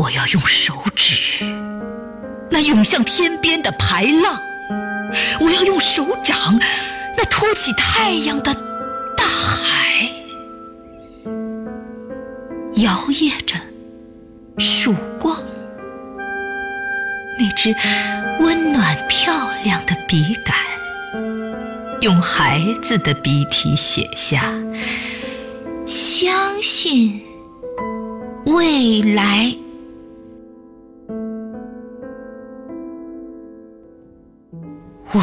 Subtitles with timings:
[0.00, 1.44] 我要用手指
[2.50, 4.40] 那涌向天边的排浪，
[5.40, 6.58] 我要用手掌
[7.18, 8.54] 那托起太阳的
[9.14, 10.10] 大海，
[12.76, 13.56] 摇曳着
[14.56, 15.36] 曙光。
[17.38, 17.76] 那支
[18.40, 20.56] 温暖漂亮的笔杆，
[22.00, 24.50] 用孩子的笔体写下：
[25.86, 27.20] 相信
[28.46, 29.54] 未来。
[35.12, 35.20] 我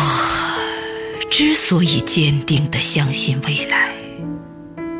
[1.29, 3.89] 之所以坚定地相信未来，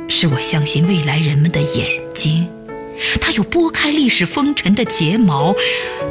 [0.07, 2.47] 是我相信未来人们的眼睛，
[3.19, 5.53] 它有拨开历史风尘的睫毛，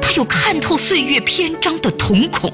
[0.02, 2.52] 它有看透岁月篇章的瞳孔。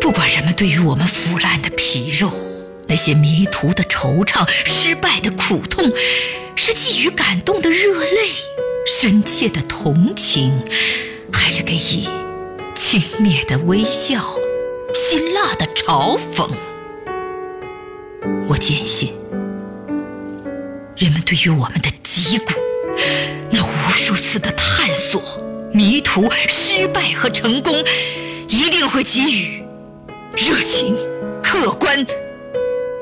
[0.00, 2.30] 不管人们对于我们腐烂的皮肉、
[2.86, 5.90] 那些迷途的惆怅、失败的苦痛，
[6.54, 8.30] 是寄予感动的热泪、
[8.86, 10.52] 深切的同情，
[11.32, 12.25] 还是给予……
[12.76, 14.38] 轻蔑的微笑，
[14.92, 16.46] 辛辣的嘲讽。
[18.46, 19.14] 我坚信，
[20.94, 22.52] 人们对于我们的脊骨，
[23.50, 25.22] 那无数次的探索、
[25.72, 27.74] 迷途、失败和成功，
[28.48, 29.64] 一定会给予
[30.36, 30.94] 热情、
[31.42, 32.04] 客观、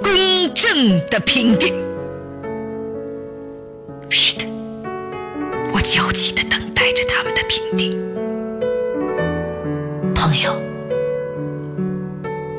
[0.05, 1.75] 公正的评定。
[4.09, 4.47] 是的，
[5.73, 8.04] 我焦急地等待着他们的评定。